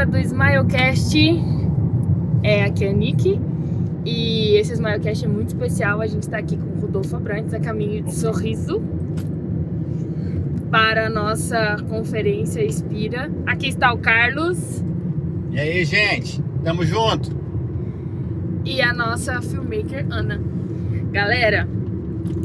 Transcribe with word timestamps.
galera 0.00 0.06
do 0.06 0.18
Smilecast, 0.18 1.18
é, 2.42 2.64
aqui 2.64 2.84
é 2.84 2.88
a 2.88 2.92
Nick 2.92 3.38
e 4.06 4.54
esse 4.56 4.72
Smilecast 4.72 5.24
é 5.24 5.28
muito 5.28 5.48
especial. 5.48 6.00
A 6.00 6.06
gente 6.06 6.22
está 6.22 6.38
aqui 6.38 6.56
com 6.56 6.64
o 6.64 6.80
Rodolfo 6.80 7.16
Abrantes, 7.16 7.52
a 7.52 7.60
caminho 7.60 8.02
de 8.02 8.14
sorriso, 8.14 8.80
para 10.70 11.06
a 11.06 11.10
nossa 11.10 11.76
conferência 11.88 12.64
Inspira. 12.64 13.30
Aqui 13.46 13.68
está 13.68 13.92
o 13.92 13.98
Carlos. 13.98 14.82
E 15.50 15.60
aí, 15.60 15.84
gente? 15.84 16.42
Tamo 16.64 16.84
junto. 16.84 17.30
E 18.64 18.80
a 18.80 18.94
nossa 18.94 19.42
filmmaker 19.42 20.06
Ana. 20.10 20.40
Galera, 21.12 21.68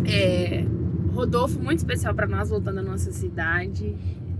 é, 0.06 0.66
Rodolfo 1.14 1.62
muito 1.62 1.80
especial 1.80 2.14
para 2.14 2.28
nós 2.28 2.50
voltando 2.50 2.80
à 2.80 2.84
nossa 2.84 3.12
cidade, 3.14 3.96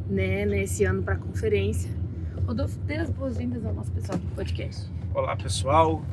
né, 0.10 0.46
nesse 0.46 0.84
ano 0.84 1.02
para 1.02 1.14
a 1.14 1.18
conferência. 1.18 2.05
Rodolfo, 2.48 2.80
dê 2.82 2.98
as 2.98 3.10
boas-vindas 3.10 3.66
ao 3.66 3.74
nosso 3.74 3.92
pessoal 3.92 4.20
do 4.20 4.36
podcast. 4.36 4.88
Olá 5.16 5.36
pessoal, 5.36 6.04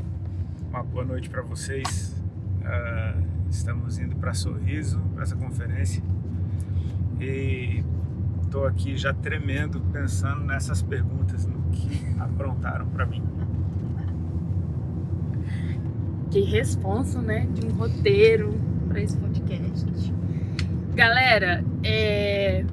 uma 0.71 0.83
boa 0.83 1.05
noite 1.05 1.29
para 1.29 1.43
vocês. 1.43 2.19
Uh, 2.63 3.23
estamos 3.51 3.99
indo 3.99 4.17
para 4.17 4.33
Sorriso, 4.33 4.99
para 5.15 5.25
essa 5.25 5.37
conferência 5.37 6.03
e 7.21 7.85
estou 8.43 8.67
aqui 8.67 8.97
já 8.97 9.13
tremendo 9.13 9.79
pensando 9.93 10.43
nessas 10.43 10.81
perguntas, 10.81 11.45
no 11.45 11.61
que 11.71 12.03
aprontaram 12.19 12.87
para 12.87 13.05
mim. 13.05 13.23
Que 16.31 16.41
responsa, 16.41 17.21
né, 17.21 17.47
de 17.53 17.67
um 17.67 17.73
roteiro 17.73 18.59
para 18.89 19.03
esse 19.03 19.19
podcast. 19.19 19.85
Galera, 20.95 21.63
é 21.85 22.65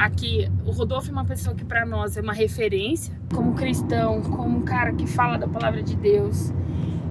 aqui 0.00 0.50
o 0.64 0.70
Rodolfo 0.70 1.10
é 1.10 1.12
uma 1.12 1.26
pessoa 1.26 1.54
que 1.54 1.64
para 1.64 1.84
nós 1.84 2.16
é 2.16 2.22
uma 2.22 2.32
referência 2.32 3.14
como 3.34 3.54
cristão, 3.54 4.22
como 4.22 4.58
um 4.58 4.62
cara 4.62 4.92
que 4.92 5.06
fala 5.06 5.36
da 5.36 5.46
palavra 5.46 5.82
de 5.82 5.94
Deus. 5.94 6.52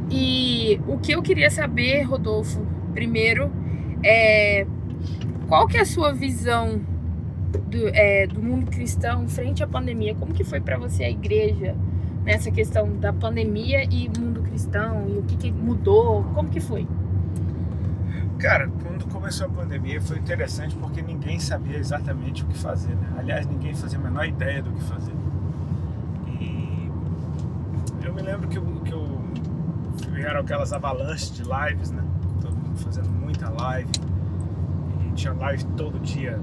E 0.10 0.82
o 0.88 0.98
que 0.98 1.12
eu 1.12 1.22
queria 1.22 1.52
saber, 1.52 2.02
Rodolfo, 2.02 2.66
primeiro, 2.94 3.52
é 4.04 4.66
qual 5.48 5.68
que 5.68 5.78
é 5.78 5.82
a 5.82 5.86
sua 5.86 6.12
visão 6.12 6.82
do, 7.68 7.88
é, 7.90 8.26
do 8.26 8.42
mundo 8.42 8.72
cristão 8.72 9.28
frente 9.28 9.62
à 9.64 9.68
pandemia? 9.68 10.16
Como 10.16 10.34
que 10.34 10.44
foi 10.44 10.60
para 10.60 10.78
você 10.78 11.04
a 11.04 11.10
igreja 11.10 11.76
nessa 12.26 12.50
questão 12.50 12.98
da 12.98 13.14
pandemia 13.14 13.84
e 13.84 14.10
mundo 14.20 14.42
cristão 14.42 15.08
e 15.08 15.20
o 15.20 15.24
que, 15.24 15.38
que 15.38 15.52
mudou? 15.52 16.24
Como 16.34 16.50
que 16.50 16.60
foi? 16.60 16.88
Cara, 18.40 18.70
quando 18.82 19.06
começou 19.12 19.48
a 19.48 19.50
pandemia 19.50 20.02
foi 20.02 20.18
interessante 20.18 20.74
porque 20.74 21.02
ninguém 21.02 21.38
sabia 21.42 21.78
exatamente 21.78 22.42
o 22.42 22.48
que 22.48 22.58
fazer, 22.58 22.96
né? 22.96 23.16
Aliás, 23.18 23.46
ninguém 23.46 23.76
fazia 23.76 24.00
a 24.00 24.02
menor 24.02 24.26
ideia 24.26 24.64
do 24.64 24.72
que 24.72 24.82
fazer. 24.86 25.12
E 26.40 26.90
eu 28.02 28.14
me 28.14 28.22
lembro 28.22 28.48
que, 28.48 28.58
que 28.58 28.94
eu, 28.94 29.22
vieram 30.10 30.40
aquelas 30.40 30.72
avalanches 30.72 31.34
de 31.34 31.44
lives, 31.44 31.92
né? 31.92 32.02
Todo 32.42 32.56
mundo 32.56 32.78
fazendo 32.78 33.10
muita 33.10 33.50
live. 33.50 33.92
E 35.06 35.12
tinha 35.16 35.34
live 35.34 35.66
todo 35.76 36.00
dia. 36.00 36.40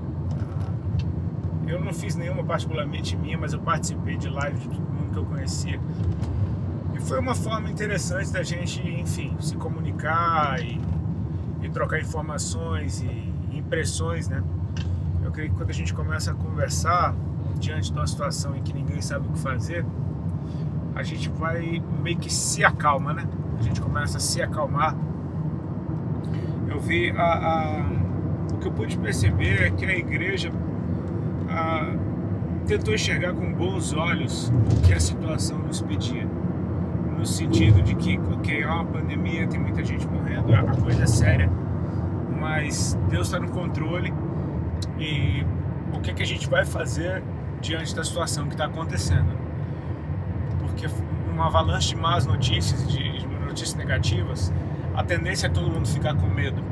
Eu 1.66 1.82
não 1.82 1.94
fiz 1.94 2.14
nenhuma 2.14 2.44
particularmente 2.44 3.16
minha, 3.16 3.38
mas 3.38 3.54
eu 3.54 3.58
participei 3.58 4.18
de 4.18 4.28
live 4.28 4.58
de 4.58 4.68
todo 4.68 4.92
mundo 4.92 5.12
que 5.12 5.18
eu 5.18 5.24
conhecia. 5.24 5.80
E 6.94 7.00
foi 7.00 7.18
uma 7.18 7.34
forma 7.34 7.70
interessante 7.70 8.30
da 8.30 8.42
gente, 8.42 8.86
enfim, 8.86 9.34
se 9.40 9.56
comunicar 9.56 10.60
e 10.62 10.78
e 11.62 11.68
trocar 11.68 12.00
informações 12.00 13.00
e 13.00 13.32
impressões, 13.52 14.28
né? 14.28 14.42
Eu 15.24 15.30
creio 15.30 15.50
que 15.50 15.56
quando 15.56 15.70
a 15.70 15.74
gente 15.74 15.92
começa 15.92 16.30
a 16.30 16.34
conversar 16.34 17.14
diante 17.58 17.90
de 17.90 17.98
uma 17.98 18.06
situação 18.06 18.54
em 18.56 18.62
que 18.62 18.72
ninguém 18.72 19.00
sabe 19.00 19.26
o 19.26 19.32
que 19.32 19.38
fazer, 19.38 19.84
a 20.94 21.02
gente 21.02 21.28
vai 21.28 21.82
meio 22.02 22.16
que 22.16 22.32
se 22.32 22.64
acalma, 22.64 23.12
né? 23.12 23.26
A 23.58 23.62
gente 23.62 23.80
começa 23.80 24.18
a 24.18 24.20
se 24.20 24.40
acalmar. 24.40 24.96
Eu 26.68 26.80
vi 26.80 27.10
a, 27.10 27.22
a 27.22 27.86
o 28.52 28.58
que 28.58 28.68
eu 28.68 28.72
pude 28.72 28.96
perceber 28.98 29.62
é 29.62 29.70
que 29.70 29.84
a 29.84 29.96
igreja 29.96 30.52
a, 31.48 31.94
tentou 32.66 32.94
enxergar 32.94 33.34
com 33.34 33.52
bons 33.52 33.92
olhos 33.92 34.52
o 34.72 34.80
que 34.82 34.92
a 34.92 35.00
situação 35.00 35.58
nos 35.58 35.80
pedia 35.80 36.26
no 37.16 37.24
sentido 37.24 37.82
de 37.82 37.94
que, 37.94 38.18
ok, 38.32 38.62
é 38.62 38.66
uma 38.66 38.84
pandemia, 38.84 39.46
tem 39.46 39.58
muita 39.58 39.84
gente 39.84 40.06
morrendo, 40.06 40.54
a 40.54 40.76
coisa 40.76 41.04
é 41.04 41.06
séria, 41.06 41.50
mas 42.38 42.98
Deus 43.08 43.28
está 43.28 43.40
no 43.40 43.48
controle 43.48 44.12
e 44.98 45.44
o 45.94 46.00
que, 46.00 46.12
que 46.12 46.22
a 46.22 46.26
gente 46.26 46.48
vai 46.48 46.64
fazer 46.64 47.22
diante 47.60 47.94
da 47.94 48.04
situação 48.04 48.46
que 48.46 48.52
está 48.52 48.66
acontecendo? 48.66 49.36
Porque 50.58 50.86
uma 51.32 51.46
avalanche 51.46 51.94
de 51.94 52.00
más 52.00 52.26
notícias, 52.26 52.86
de, 52.86 53.18
de 53.18 53.26
notícias 53.44 53.74
negativas, 53.74 54.52
a 54.94 55.02
tendência 55.02 55.46
é 55.46 55.50
todo 55.50 55.70
mundo 55.70 55.88
ficar 55.88 56.14
com 56.14 56.26
medo. 56.26 56.62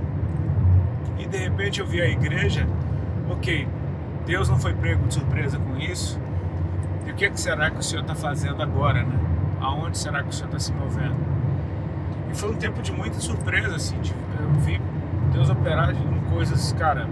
E 1.19 1.27
de 1.27 1.39
repente 1.39 1.81
eu 1.81 1.87
vi 1.87 2.01
a 2.03 2.09
igreja, 2.09 2.67
ok, 3.31 3.67
Deus 4.27 4.49
não 4.49 4.59
foi 4.59 4.75
prego 4.75 5.07
de 5.07 5.15
surpresa 5.15 5.59
com 5.59 5.77
isso, 5.79 6.21
e 7.07 7.11
o 7.11 7.15
que, 7.15 7.31
que 7.31 7.41
será 7.41 7.71
que 7.71 7.79
o 7.79 7.83
Senhor 7.83 8.03
está 8.03 8.15
fazendo 8.15 8.63
agora, 8.63 9.03
né? 9.03 9.19
Aonde 9.65 9.97
será 9.99 10.23
que 10.23 10.29
o 10.29 10.33
Senhor 10.33 10.49
está 10.49 10.59
se 10.59 10.73
movendo? 10.73 11.17
E 12.31 12.37
foi 12.37 12.51
um 12.51 12.57
tempo 12.57 12.83
de 12.83 12.93
muita 12.93 13.19
surpresa, 13.21 13.77
assim, 13.77 13.99
de, 14.01 14.13
eu 14.41 14.51
vi 14.61 14.81
Deus 15.33 15.51
operar 15.51 15.91
em 15.91 16.21
coisas, 16.31 16.73
cara, 16.75 17.09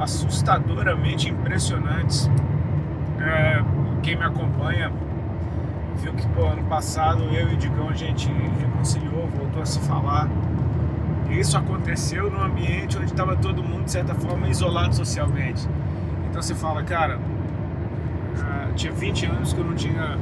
assustadoramente 0.00 1.28
impressionantes. 1.28 2.30
É, 3.20 3.62
quem 4.02 4.16
me 4.16 4.24
acompanha 4.24 4.90
viu 5.96 6.14
que 6.14 6.26
pô, 6.28 6.46
ano 6.46 6.64
passado 6.64 7.22
eu 7.24 7.50
e 7.50 7.54
o 7.54 7.56
Digão 7.56 7.88
a 7.88 7.94
gente 7.94 8.28
reconciliou, 8.58 9.28
voltou 9.28 9.62
a 9.62 9.66
se 9.66 9.78
falar. 9.80 10.28
E 11.28 11.38
isso 11.38 11.56
aconteceu 11.56 12.30
num 12.30 12.42
ambiente 12.42 12.96
onde 12.96 13.06
estava 13.06 13.36
todo 13.36 13.62
mundo, 13.62 13.84
de 13.84 13.92
certa 13.92 14.14
forma, 14.14 14.48
isolado 14.48 14.94
socialmente. 14.94 15.68
Então 16.28 16.42
você 16.42 16.54
fala, 16.54 16.82
cara, 16.82 17.18
uh, 17.18 18.74
tinha 18.74 18.92
20 18.92 19.26
anos 19.26 19.52
que 19.52 19.60
eu 19.60 19.64
não 19.64 19.74
tinha 19.74 20.18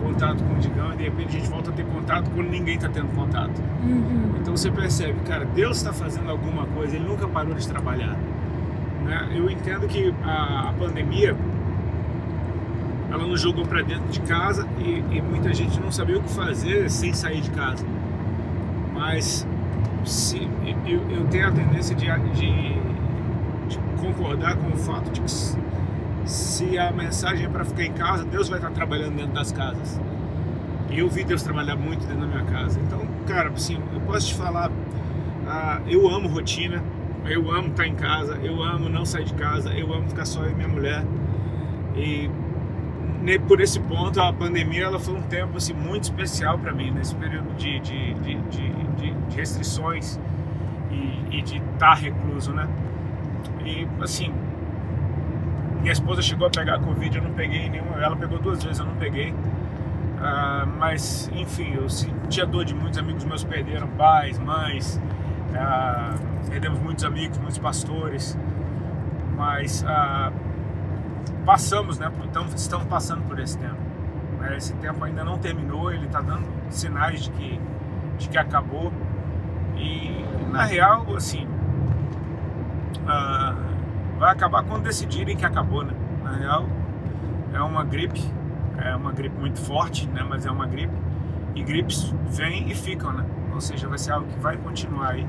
contato 0.00 0.42
com 0.42 0.54
o 0.54 0.58
Digão 0.58 0.92
e 0.92 0.96
de 0.96 1.04
repente 1.04 1.28
a 1.28 1.40
gente 1.40 1.48
volta 1.48 1.70
a 1.70 1.72
ter 1.72 1.84
contato 1.84 2.30
quando 2.30 2.48
ninguém 2.48 2.76
está 2.76 2.88
tendo 2.88 3.14
contato. 3.14 3.60
Uhum. 3.82 4.34
Então 4.40 4.56
você 4.56 4.70
percebe, 4.70 5.20
cara, 5.26 5.44
Deus 5.44 5.76
está 5.76 5.92
fazendo 5.92 6.30
alguma 6.30 6.66
coisa, 6.66 6.96
Ele 6.96 7.06
nunca 7.06 7.28
parou 7.28 7.54
de 7.54 7.66
trabalhar. 7.66 8.16
Né? 9.04 9.28
Eu 9.34 9.50
entendo 9.50 9.86
que 9.86 10.14
a, 10.22 10.70
a 10.70 10.72
pandemia 10.72 11.36
ela 13.10 13.26
nos 13.26 13.40
jogou 13.40 13.66
para 13.66 13.82
dentro 13.82 14.08
de 14.08 14.20
casa 14.20 14.66
e, 14.78 15.02
e, 15.10 15.20
muita 15.20 15.52
gente 15.52 15.80
não 15.80 15.90
sabia 15.90 16.18
o 16.18 16.22
que 16.22 16.30
fazer 16.30 16.88
sem 16.88 17.12
sair 17.12 17.40
de 17.40 17.50
casa. 17.50 17.84
Mas 18.94 19.46
se, 20.04 20.48
eu, 20.86 21.00
eu 21.10 21.24
tenho 21.26 21.48
a 21.48 21.50
tendência 21.50 21.94
de, 21.96 22.06
de, 22.06 22.74
de 23.68 23.78
concordar 24.00 24.56
com 24.56 24.68
o 24.68 24.76
fato 24.76 25.10
de 25.10 25.20
que 25.20 25.30
se 26.24 26.78
a 26.78 26.92
mensagem 26.92 27.46
é 27.46 27.48
para 27.48 27.64
ficar 27.64 27.84
em 27.84 27.92
casa, 27.92 28.24
Deus 28.24 28.48
vai 28.48 28.58
estar 28.58 28.70
trabalhando 28.70 29.16
dentro 29.16 29.32
das 29.32 29.52
casas. 29.52 30.00
Eu 30.90 31.08
vi 31.08 31.24
Deus 31.24 31.42
trabalhar 31.42 31.76
muito 31.76 32.06
dentro 32.06 32.22
da 32.22 32.26
minha 32.26 32.44
casa. 32.44 32.80
Então, 32.80 33.00
cara, 33.26 33.48
assim, 33.50 33.78
eu 33.92 34.00
posso 34.00 34.28
te 34.28 34.34
falar, 34.34 34.70
ah, 35.46 35.80
eu 35.86 36.08
amo 36.08 36.28
rotina, 36.28 36.82
eu 37.24 37.50
amo 37.50 37.68
estar 37.68 37.86
em 37.86 37.94
casa, 37.94 38.38
eu 38.42 38.62
amo 38.62 38.88
não 38.88 39.04
sair 39.04 39.24
de 39.24 39.34
casa, 39.34 39.72
eu 39.72 39.92
amo 39.92 40.08
ficar 40.08 40.24
só 40.24 40.42
eu 40.42 40.50
e 40.50 40.54
minha 40.54 40.68
mulher. 40.68 41.04
E 41.94 42.30
por 43.46 43.60
esse 43.60 43.78
ponto, 43.80 44.20
a 44.20 44.32
pandemia 44.32 44.84
ela 44.84 44.98
foi 44.98 45.14
um 45.14 45.22
tempo 45.22 45.56
assim, 45.56 45.74
muito 45.74 46.04
especial 46.04 46.58
para 46.58 46.72
mim, 46.72 46.90
nesse 46.90 47.14
período 47.14 47.54
de, 47.56 47.78
de, 47.80 48.14
de, 48.14 48.34
de, 48.34 48.72
de 48.96 49.36
restrições 49.36 50.18
e, 50.90 51.38
e 51.38 51.42
de 51.42 51.58
estar 51.58 51.94
recluso, 51.94 52.52
né? 52.52 52.66
E 53.64 53.86
assim, 54.00 54.32
minha 55.80 55.92
esposa 55.92 56.20
chegou 56.20 56.46
a 56.46 56.50
pegar 56.50 56.78
Covid, 56.80 57.16
eu 57.16 57.24
não 57.24 57.32
peguei 57.32 57.68
nenhuma. 57.68 57.96
Ela 58.02 58.16
pegou 58.16 58.38
duas 58.38 58.62
vezes, 58.62 58.78
eu 58.78 58.86
não 58.86 58.94
peguei. 58.96 59.32
Uh, 59.32 60.66
mas, 60.78 61.30
enfim, 61.32 61.72
eu 61.74 61.88
sentia 61.88 62.44
dor 62.44 62.64
de 62.64 62.74
muitos 62.74 62.98
amigos 62.98 63.24
meus 63.24 63.42
perderam 63.42 63.88
pais, 63.88 64.38
mães. 64.38 65.00
Uh, 65.50 66.50
perdemos 66.50 66.78
muitos 66.80 67.04
amigos, 67.04 67.38
muitos 67.38 67.58
pastores. 67.58 68.38
Mas 69.36 69.82
uh, 69.82 70.32
passamos, 71.46 71.98
né? 71.98 72.12
Então, 72.24 72.44
estamos 72.54 72.86
passando 72.86 73.26
por 73.26 73.38
esse 73.38 73.56
tempo. 73.56 73.80
Esse 74.56 74.74
tempo 74.74 75.02
ainda 75.04 75.24
não 75.24 75.38
terminou, 75.38 75.92
ele 75.92 76.06
está 76.06 76.20
dando 76.20 76.46
sinais 76.70 77.22
de 77.22 77.30
que, 77.30 77.60
de 78.18 78.28
que 78.28 78.36
acabou. 78.38 78.92
E, 79.76 80.24
na 80.50 80.64
real, 80.64 81.06
assim. 81.16 81.46
Vai 84.20 84.32
acabar 84.32 84.62
quando 84.62 84.82
decidirem 84.82 85.34
que 85.34 85.46
acabou, 85.46 85.82
né? 85.82 85.94
Na 86.22 86.32
real, 86.32 86.66
é 87.54 87.60
uma 87.62 87.82
gripe, 87.82 88.22
é 88.76 88.94
uma 88.94 89.12
gripe 89.12 89.34
muito 89.40 89.58
forte, 89.58 90.06
né? 90.08 90.22
Mas 90.28 90.44
é 90.44 90.50
uma 90.50 90.66
gripe. 90.66 90.92
E 91.54 91.62
gripes 91.62 92.14
vêm 92.28 92.70
e 92.70 92.74
ficam, 92.74 93.14
né? 93.14 93.24
Ou 93.54 93.62
seja, 93.62 93.88
vai 93.88 93.96
ser 93.96 94.12
algo 94.12 94.26
que 94.26 94.38
vai 94.38 94.58
continuar 94.58 95.12
aí. 95.12 95.26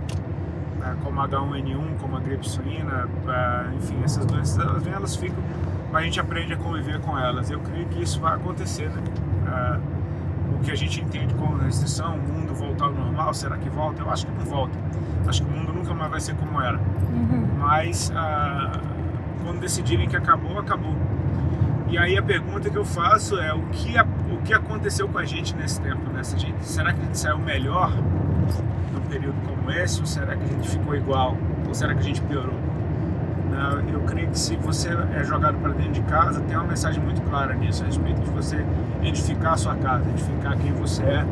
Né? 0.77 0.97
Como 1.05 1.21
H1N1, 1.21 1.99
como 2.01 2.17
a 2.17 2.19
gripe 2.19 2.45
suína, 2.47 3.07
enfim, 3.77 3.97
essas 4.03 4.25
doenças 4.25 4.59
elas 4.59 4.83
vêm, 4.83 4.93
elas 4.93 5.15
ficam. 5.15 5.41
mas 5.89 6.01
a 6.01 6.05
gente 6.05 6.19
aprende 6.19 6.53
a 6.53 6.57
conviver 6.57 6.99
com 6.99 7.17
elas. 7.17 7.49
Eu 7.49 7.61
creio 7.61 7.85
que 7.87 8.03
isso 8.03 8.19
vai 8.19 8.35
acontecer, 8.35 8.89
né? 8.89 9.01
O 10.61 10.63
que 10.63 10.71
a 10.71 10.75
gente 10.75 11.01
entende 11.01 11.33
como 11.33 11.57
restrição, 11.57 12.15
o 12.15 12.21
mundo 12.33 12.53
voltar 12.53 12.85
ao 12.85 12.93
normal, 12.93 13.33
será 13.33 13.57
que 13.57 13.67
volta? 13.69 14.03
Eu 14.03 14.09
acho 14.11 14.27
que 14.27 14.31
não 14.37 14.45
volta. 14.45 14.77
Acho 15.27 15.43
que 15.43 15.49
o 15.51 15.51
mundo 15.57 15.73
nunca 15.73 15.93
mais 15.93 16.11
vai 16.11 16.19
ser 16.21 16.35
como 16.35 16.61
era. 16.61 16.77
Uhum. 16.77 17.47
Mas 17.57 18.11
ah, 18.15 18.79
quando 19.43 19.59
decidirem 19.59 20.07
que 20.07 20.15
acabou, 20.15 20.59
acabou. 20.59 20.95
E 21.89 21.97
aí 21.97 22.17
a 22.17 22.23
pergunta 22.23 22.69
que 22.69 22.77
eu 22.77 22.85
faço 22.85 23.37
é 23.39 23.51
o 23.53 23.61
que, 23.71 23.97
a- 23.97 24.05
o 24.31 24.37
que 24.43 24.53
aconteceu 24.53 25.09
com 25.09 25.17
a 25.17 25.25
gente 25.25 25.55
nesse 25.55 25.81
tempo, 25.81 26.09
né? 26.13 26.23
Se 26.23 26.37
gente- 26.37 26.63
será 26.63 26.93
que 26.93 27.01
a 27.01 27.03
gente 27.05 27.17
saiu 27.17 27.37
melhor 27.39 27.91
num 28.93 29.01
período 29.09 29.35
como 29.47 29.69
esse? 29.71 29.99
Ou 29.99 30.05
será 30.05 30.35
que 30.37 30.43
a 30.43 30.47
gente 30.47 30.69
ficou 30.69 30.95
igual? 30.95 31.35
Ou 31.67 31.73
será 31.73 31.93
que 31.93 31.99
a 31.99 32.03
gente 32.03 32.21
piorou? 32.21 32.53
Eu 33.91 34.01
creio 34.01 34.27
que 34.29 34.39
se 34.39 34.55
você 34.55 34.89
é 35.15 35.23
jogado 35.23 35.57
para 35.59 35.71
dentro 35.73 35.91
de 35.93 36.01
casa, 36.01 36.41
tem 36.41 36.55
uma 36.57 36.65
mensagem 36.65 37.01
muito 37.03 37.21
clara 37.29 37.53
nisso, 37.53 37.83
a 37.83 37.85
respeito 37.85 38.19
de 38.21 38.29
você 38.31 38.65
edificar 39.03 39.53
a 39.53 39.57
sua 39.57 39.75
casa, 39.75 40.09
edificar 40.09 40.57
quem 40.57 40.71
você 40.73 41.03
é 41.03 41.25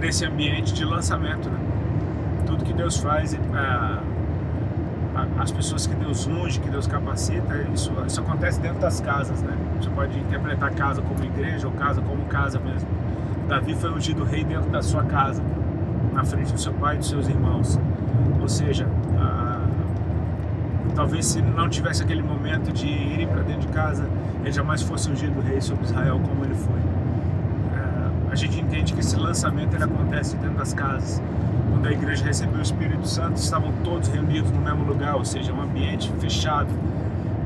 nesse 0.00 0.24
ambiente 0.24 0.72
de 0.72 0.84
lançamento. 0.84 1.48
Né? 1.50 1.58
Tudo 2.46 2.64
que 2.64 2.72
Deus 2.72 2.96
faz, 2.96 3.38
a- 3.54 3.98
as 5.40 5.50
pessoas 5.50 5.86
que 5.86 5.94
Deus 5.96 6.26
unge, 6.26 6.60
que 6.60 6.70
Deus 6.70 6.86
capacita, 6.86 7.54
isso, 7.74 7.92
isso 8.06 8.20
acontece 8.20 8.60
dentro 8.60 8.78
das 8.78 9.00
casas. 9.00 9.42
Né? 9.42 9.52
Você 9.80 9.90
pode 9.90 10.18
interpretar 10.18 10.70
casa 10.72 11.02
como 11.02 11.24
igreja 11.24 11.66
ou 11.66 11.72
casa 11.74 12.00
como 12.00 12.24
casa 12.26 12.58
mesmo. 12.60 12.88
Davi 13.48 13.74
foi 13.74 13.90
ungido 13.90 14.24
rei 14.24 14.44
dentro 14.44 14.70
da 14.70 14.82
sua 14.82 15.02
casa, 15.04 15.42
na 16.12 16.24
frente 16.24 16.52
do 16.52 16.60
seu 16.60 16.72
pai 16.74 16.94
e 16.94 16.98
dos 16.98 17.08
seus 17.08 17.28
irmãos. 17.28 17.78
Ou 18.40 18.48
seja, 18.48 18.86
talvez 20.98 21.26
se 21.26 21.40
não 21.40 21.68
tivesse 21.68 22.02
aquele 22.02 22.24
momento 22.24 22.72
de 22.72 22.88
irem 22.88 23.28
para 23.28 23.42
dentro 23.42 23.60
de 23.60 23.68
casa, 23.68 24.04
ele 24.40 24.50
jamais 24.50 24.82
fosse 24.82 25.08
ungido 25.08 25.40
rei 25.40 25.60
sobre 25.60 25.84
Israel 25.84 26.18
como 26.18 26.44
ele 26.44 26.56
foi. 26.56 26.80
Ah, 27.72 28.10
a 28.32 28.34
gente 28.34 28.58
entende 28.58 28.92
que 28.92 28.98
esse 28.98 29.14
lançamento 29.14 29.72
ele 29.76 29.84
acontece 29.84 30.36
dentro 30.36 30.58
das 30.58 30.74
casas. 30.74 31.22
Quando 31.70 31.86
a 31.86 31.92
igreja 31.92 32.24
recebeu 32.24 32.58
o 32.58 32.62
Espírito 32.62 33.06
Santo, 33.06 33.36
estavam 33.36 33.72
todos 33.84 34.08
reunidos 34.08 34.50
no 34.50 34.60
mesmo 34.60 34.82
lugar, 34.82 35.14
ou 35.14 35.24
seja, 35.24 35.52
um 35.52 35.62
ambiente 35.62 36.12
fechado. 36.18 36.70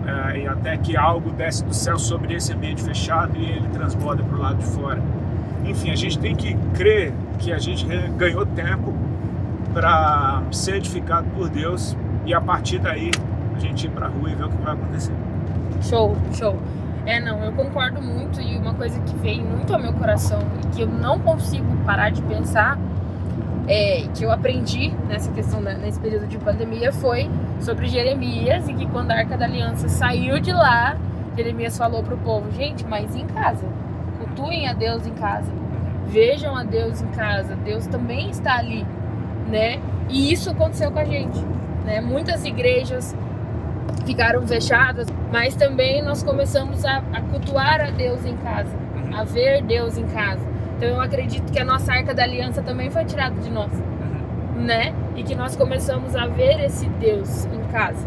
Ah, 0.07 0.35
e 0.35 0.49
até 0.49 0.79
que 0.79 0.97
algo 0.97 1.31
desce 1.31 1.63
do 1.63 1.75
céu 1.75 1.99
sobre 1.99 2.33
esse 2.33 2.55
ambiente 2.55 2.83
fechado 2.83 3.37
e 3.37 3.45
ele 3.45 3.69
transborda 3.69 4.23
para 4.23 4.35
o 4.35 4.41
lado 4.41 4.57
de 4.61 4.65
fora. 4.65 5.03
Enfim, 5.67 5.91
a 5.91 5.95
gente 5.95 6.19
tem 6.19 6.35
que 6.35 6.57
crer 6.73 7.13
que 7.39 7.53
a 7.53 7.59
gente 7.59 7.87
ganhou 8.17 8.47
tempo 8.47 8.95
para 9.75 10.43
ser 10.51 10.77
edificado 10.77 11.29
por 11.37 11.51
Deus 11.51 11.95
e 12.25 12.33
a 12.33 12.41
partir 12.41 12.79
daí 12.79 13.11
a 13.57 13.59
gente 13.59 13.87
ir 13.87 13.91
para 13.91 14.07
a 14.07 14.09
rua 14.09 14.31
e 14.31 14.35
ver 14.35 14.45
o 14.45 14.49
que 14.49 14.57
vai 14.63 14.75
acontecer. 14.75 15.13
Show, 15.83 16.17
show. 16.35 16.57
É, 17.05 17.19
não, 17.21 17.43
eu 17.43 17.53
concordo 17.53 18.01
muito 18.01 18.41
e 18.41 18.57
uma 18.57 18.75
coisa 18.75 19.01
que 19.01 19.15
veio 19.17 19.43
muito 19.45 19.73
ao 19.75 19.81
meu 19.81 19.93
coração 19.93 20.39
e 20.63 20.67
que 20.69 20.83
eu 20.83 20.87
não 20.87 21.19
consigo 21.19 21.67
parar 21.85 22.11
de 22.11 22.23
pensar 22.23 22.79
é, 23.69 24.05
que 24.15 24.25
eu 24.25 24.31
aprendi 24.33 24.93
nessa 25.09 25.31
questão, 25.33 25.63
da- 25.63 25.75
nesse 25.75 25.99
período 25.99 26.27
de 26.27 26.37
pandemia, 26.39 26.93
foi 26.93 27.29
sobre 27.61 27.87
Jeremias 27.89 28.69
e 28.69 28.75
que 28.75 28.87
quando 28.87 29.11
a 29.13 29.15
Arca 29.17 29.37
da 29.37 29.45
Aliança 29.45 29.89
saiu 29.89 30.39
de 30.41 30.53
lá, 30.53 30.97
Jeremias 31.37 31.77
falou 31.79 32.03
pro 32.03 32.17
povo, 32.19 32.51
gente, 32.53 32.85
mas 32.87 33.15
em 33.17 33.25
casa, 33.27 33.65
cultuem 34.19 34.69
a 34.69 34.73
Deus 34.73 35.07
em 35.07 35.13
casa, 35.15 35.51
vejam 36.09 36.57
a 36.57 36.63
Deus 36.65 37.01
em 37.03 37.07
casa, 37.09 37.57
Deus 37.65 37.87
também 37.87 38.31
está 38.31 38.57
ali, 38.59 38.85
né? 39.49 39.81
E 40.09 40.33
isso 40.33 40.51
aconteceu 40.51 40.91
com 40.91 40.99
a 40.99 41.05
gente, 41.05 41.39
né? 41.85 42.01
Muitas 42.01 42.45
igrejas 42.45 43.17
ficaram 44.03 44.47
fechadas, 44.47 45.07
mas 45.31 45.55
também 45.55 46.03
nós 46.03 46.23
começamos 46.23 46.85
a, 46.85 47.03
a 47.13 47.21
cultuar 47.23 47.81
a 47.81 47.91
Deus 47.91 48.25
em 48.25 48.37
casa, 48.37 48.75
a 49.15 49.25
ver 49.25 49.63
Deus 49.63 49.97
em 49.97 50.07
casa. 50.07 50.41
Então 50.77 50.89
eu 50.89 51.01
acredito 51.01 51.53
que 51.53 51.59
a 51.59 51.65
nossa 51.65 51.93
arca 51.93 52.15
da 52.15 52.23
aliança 52.23 52.63
também 52.63 52.91
foi 52.91 53.05
tirada 53.05 53.41
de 53.41 53.51
nós, 53.51 53.71
né? 54.57 54.95
E 55.17 55.23
que 55.23 55.35
nós 55.35 55.55
começamos 55.57 56.17
a 56.17 56.27
ver 56.27 56.65
esse 56.65 56.89
Deus 56.89 57.45
em 57.47 57.63
casa. 57.71 58.07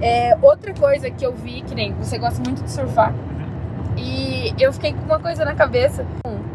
É, 0.00 0.36
outra 0.42 0.74
coisa 0.74 1.10
que 1.10 1.24
eu 1.24 1.32
vi, 1.32 1.62
que 1.62 1.74
nem 1.74 1.92
você 1.94 2.18
gosta 2.18 2.42
muito 2.44 2.62
de 2.62 2.70
surfar, 2.70 3.14
e 3.96 4.54
eu 4.58 4.72
fiquei 4.72 4.92
com 4.92 5.04
uma 5.04 5.18
coisa 5.18 5.44
na 5.44 5.54
cabeça 5.54 6.04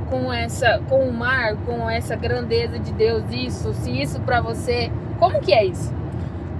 com, 0.09 0.33
essa, 0.33 0.81
com 0.89 1.07
o 1.07 1.13
mar, 1.13 1.55
com 1.65 1.89
essa 1.89 2.15
grandeza 2.15 2.79
de 2.79 2.91
Deus, 2.91 3.23
isso, 3.31 3.73
se 3.73 4.01
isso 4.01 4.19
pra 4.21 4.41
você, 4.41 4.91
como 5.19 5.39
que 5.39 5.53
é 5.53 5.65
isso? 5.65 5.93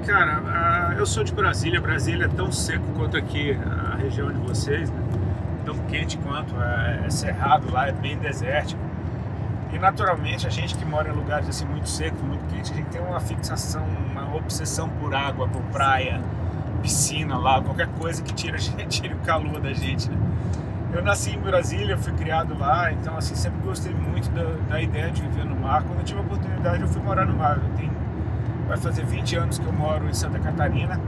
Cara, 0.06 0.96
eu 0.98 1.06
sou 1.06 1.24
de 1.24 1.34
Brasília. 1.34 1.80
Brasília 1.80 2.26
é 2.26 2.30
tão 2.30 2.52
seco 2.52 2.86
quanto 2.96 3.18
aqui 3.18 3.52
a 3.52 3.96
região 3.98 4.32
de 4.32 4.40
vocês, 4.40 4.90
né? 4.90 5.00
Tão 5.66 5.78
quente 5.88 6.18
quanto. 6.18 6.54
É, 6.62 7.04
é 7.06 7.10
cerrado 7.10 7.72
lá, 7.72 7.88
é 7.88 7.92
bem 7.92 8.18
desértico. 8.18 8.82
E 9.72 9.78
naturalmente 9.78 10.48
a 10.48 10.50
gente 10.50 10.76
que 10.76 10.84
mora 10.84 11.10
em 11.10 11.12
lugares 11.12 11.48
assim 11.48 11.66
muito 11.66 11.88
secos, 11.88 12.20
muito 12.22 12.42
quentes, 12.52 12.72
a 12.72 12.76
gente 12.76 12.88
tem 12.88 13.02
uma 13.02 13.20
fixação, 13.20 13.86
uma 14.12 14.36
obsessão 14.36 14.90
por 14.90 15.14
água, 15.14 15.48
por 15.48 15.62
praia, 15.64 16.20
piscina 16.82 17.38
lá, 17.38 17.62
qualquer 17.62 17.88
coisa 18.00 18.24
que 18.24 18.34
tira, 18.34 18.58
tire 18.90 19.14
o 19.14 19.20
calor 19.20 19.60
da 19.60 19.72
gente, 19.74 20.10
né? 20.10 20.18
Eu 20.92 21.04
nasci 21.04 21.36
em 21.36 21.40
Brasília, 21.40 21.96
fui 21.98 22.12
criado 22.14 22.58
lá, 22.58 22.92
então 22.92 23.16
assim, 23.16 23.36
sempre 23.36 23.60
gostei 23.64 23.94
muito 23.94 24.28
da, 24.32 24.44
da 24.68 24.82
ideia 24.82 25.12
de 25.12 25.22
viver 25.22 25.46
no 25.46 25.56
mar. 25.56 25.84
Quando 25.84 26.00
eu 26.00 26.04
tive 26.04 26.20
a 26.20 26.24
oportunidade, 26.24 26.82
eu 26.82 26.88
fui 26.88 27.02
morar 27.04 27.28
no 27.28 27.36
mar. 27.36 27.58
Eu 27.58 27.78
tenho, 27.78 27.92
vai 28.70 28.78
fazer 28.78 29.04
20 29.04 29.36
anos 29.36 29.58
que 29.58 29.66
eu 29.66 29.74
moro 29.74 30.08
em 30.08 30.14
Santa 30.14 30.38
Catarina. 30.38 31.00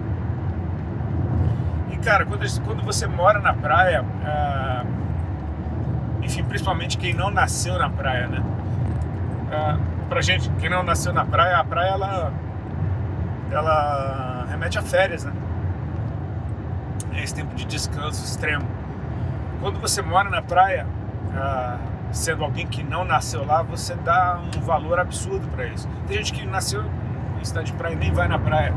E 1.91 1.97
cara, 1.97 2.25
quando, 2.25 2.43
quando 2.65 2.83
você 2.83 3.05
mora 3.05 3.39
na 3.39 3.53
praia, 3.53 4.03
ah, 4.25 4.83
enfim, 6.23 6.43
principalmente 6.43 6.97
quem 6.97 7.13
não 7.13 7.29
nasceu 7.29 7.77
na 7.77 7.87
praia, 7.87 8.27
né? 8.27 8.43
Ah, 9.51 9.77
pra 10.09 10.21
gente, 10.21 10.49
quem 10.59 10.71
não 10.71 10.81
nasceu 10.81 11.13
na 11.13 11.23
praia, 11.23 11.57
a 11.57 11.63
praia 11.63 11.91
ela, 11.91 12.33
ela 13.51 14.47
remete 14.49 14.79
a 14.79 14.81
férias, 14.81 15.23
né? 15.23 15.31
É 17.13 17.23
esse 17.23 17.35
tempo 17.35 17.53
de 17.53 17.65
descanso 17.65 18.25
extremo. 18.25 18.65
Quando 19.59 19.79
você 19.79 20.01
mora 20.01 20.31
na 20.31 20.41
praia, 20.41 20.87
ah, 21.35 21.77
sendo 22.11 22.43
alguém 22.43 22.65
que 22.65 22.81
não 22.81 23.05
nasceu 23.05 23.45
lá, 23.45 23.61
você 23.61 23.93
dá 23.93 24.39
um 24.57 24.61
valor 24.61 24.99
absurdo 24.99 25.47
para 25.49 25.67
isso. 25.67 25.87
Tem 26.07 26.17
gente 26.17 26.33
que 26.33 26.43
nasceu 26.47 26.83
cidade 27.45 27.71
de 27.71 27.77
praia 27.77 27.95
nem 27.95 28.11
vai 28.11 28.27
na 28.27 28.39
praia, 28.39 28.73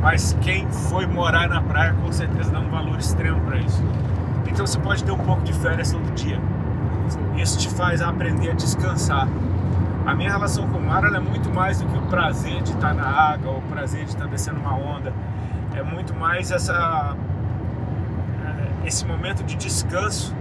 mas 0.00 0.36
quem 0.40 0.66
foi 0.70 1.06
morar 1.06 1.48
na 1.48 1.60
praia 1.62 1.94
com 1.94 2.10
certeza 2.12 2.50
dá 2.50 2.60
um 2.60 2.68
valor 2.68 2.98
extremo 2.98 3.40
para 3.40 3.58
isso. 3.58 3.82
Então 4.46 4.66
você 4.66 4.78
pode 4.78 5.04
ter 5.04 5.12
um 5.12 5.18
pouco 5.18 5.42
de 5.42 5.52
férias 5.52 5.92
todo 5.92 6.14
dia. 6.14 6.40
Isso 7.36 7.58
te 7.58 7.68
faz 7.68 8.00
aprender 8.00 8.50
a 8.50 8.54
descansar. 8.54 9.28
A 10.06 10.14
minha 10.14 10.30
relação 10.30 10.66
com 10.68 10.78
o 10.78 10.82
mar 10.82 11.04
é 11.04 11.20
muito 11.20 11.50
mais 11.50 11.80
do 11.80 11.86
que 11.86 11.98
o 11.98 12.02
prazer 12.02 12.62
de 12.62 12.72
estar 12.72 12.94
na 12.94 13.06
água, 13.06 13.52
ou 13.52 13.58
o 13.58 13.62
prazer 13.62 14.04
de 14.04 14.10
estar 14.10 14.26
descendo 14.26 14.60
uma 14.60 14.74
onda. 14.74 15.12
É 15.74 15.82
muito 15.82 16.14
mais 16.14 16.50
essa 16.50 17.16
eh, 18.44 18.86
esse 18.86 19.04
momento 19.04 19.44
de 19.44 19.56
descanso 19.56 20.34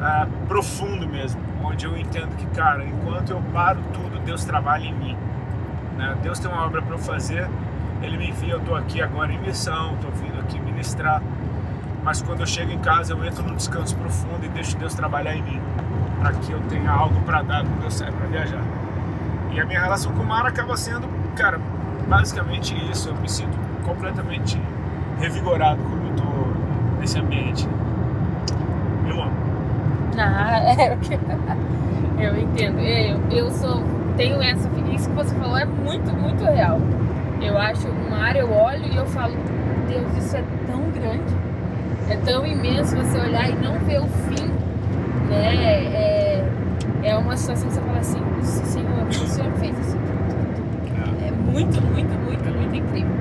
ah, 0.00 0.26
profundo 0.46 1.08
mesmo, 1.08 1.40
onde 1.62 1.86
eu 1.86 1.96
entendo 1.96 2.36
que, 2.36 2.46
cara, 2.46 2.84
enquanto 2.84 3.30
eu 3.30 3.42
paro 3.52 3.80
tudo, 3.92 4.20
Deus 4.24 4.44
trabalha 4.44 4.84
em 4.84 4.94
mim. 4.94 5.16
Né? 5.96 6.16
Deus 6.22 6.38
tem 6.38 6.50
uma 6.50 6.64
obra 6.64 6.82
para 6.82 6.94
eu 6.94 6.98
fazer, 6.98 7.48
Ele 8.02 8.16
me 8.16 8.28
envia, 8.28 8.54
eu 8.54 8.58
estou 8.58 8.76
aqui 8.76 9.00
agora 9.00 9.32
em 9.32 9.38
missão, 9.38 9.94
estou 9.94 10.10
vindo 10.10 10.38
aqui 10.40 10.60
ministrar, 10.60 11.22
mas 12.02 12.20
quando 12.20 12.40
eu 12.40 12.46
chego 12.46 12.70
em 12.70 12.78
casa 12.78 13.12
eu 13.12 13.24
entro 13.24 13.42
num 13.42 13.56
descanso 13.56 13.96
profundo 13.96 14.44
e 14.44 14.48
deixo 14.48 14.76
Deus 14.76 14.94
trabalhar 14.94 15.34
em 15.34 15.42
mim, 15.42 15.60
para 16.20 16.32
que 16.32 16.52
eu 16.52 16.60
tenha 16.68 16.90
algo 16.90 17.20
para 17.22 17.42
dar 17.42 17.64
quando 17.64 17.84
eu 17.84 17.90
sair 17.90 18.12
para 18.12 18.26
viajar. 18.26 18.62
E 19.52 19.60
a 19.60 19.64
minha 19.64 19.80
relação 19.80 20.12
com 20.12 20.22
o 20.22 20.26
mar 20.26 20.44
acaba 20.44 20.76
sendo, 20.76 21.08
cara, 21.36 21.60
basicamente 22.08 22.74
isso. 22.90 23.08
Eu 23.08 23.14
me 23.16 23.28
sinto 23.28 23.56
completamente 23.84 24.60
revigorado 25.20 25.80
quando 25.80 26.08
eu 26.08 26.16
tô 26.16 27.00
nesse 27.00 27.18
ambiente. 27.18 27.68
Eu 29.08 29.22
amo. 29.22 29.32
Ah, 30.18 30.58
é, 30.76 30.98
eu 32.18 32.36
entendo. 32.36 32.80
Eu, 32.80 33.20
eu 33.30 33.50
sou, 33.52 33.82
tenho 34.16 34.40
essa, 34.42 34.68
isso 34.92 35.08
que 35.08 35.16
você 35.16 35.34
falou 35.34 35.58
é 35.58 35.64
muito, 35.64 36.12
muito 36.12 36.44
real. 36.44 36.80
Eu 37.40 37.58
acho 37.58 37.88
o 37.88 38.10
mar, 38.10 38.36
eu 38.36 38.50
olho 38.50 38.84
e 38.92 38.96
eu 38.96 39.06
falo, 39.06 39.34
Deus, 39.88 40.16
isso 40.16 40.36
é 40.36 40.44
tão 40.66 40.80
grande, 40.90 41.34
é 42.08 42.16
tão 42.16 42.46
imenso 42.46 42.96
você 42.96 43.18
olhar 43.18 43.50
e 43.50 43.54
não 43.54 43.78
ver 43.80 44.00
o 44.00 44.06
fim, 44.06 44.48
né? 45.28 45.54
É, 45.56 46.44
é 47.02 47.16
uma 47.16 47.36
situação 47.36 47.68
que 47.68 47.74
você 47.74 47.80
fala 47.80 47.98
assim, 47.98 48.18
Senhor, 48.42 49.06
o 49.08 49.12
Senhor 49.12 49.52
fez 49.54 49.78
isso. 49.78 49.96
É 51.26 51.30
muito, 51.30 51.80
muito, 51.82 52.14
muito, 52.24 52.44
muito 52.56 52.76
incrível. 52.76 53.12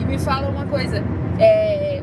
E 0.00 0.04
me 0.04 0.18
fala 0.18 0.48
uma 0.48 0.64
coisa, 0.66 1.02
é, 1.38 2.00